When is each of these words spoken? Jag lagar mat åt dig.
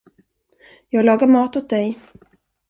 Jag 0.89 1.05
lagar 1.05 1.27
mat 1.27 1.55
åt 1.57 1.69
dig. 1.69 1.99